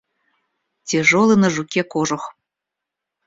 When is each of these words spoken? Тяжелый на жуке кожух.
Тяжелый 0.89 1.37
на 1.43 1.49
жуке 1.55 1.81
кожух. 1.93 2.23